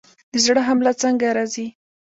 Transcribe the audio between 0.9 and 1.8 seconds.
څنګه راځي؟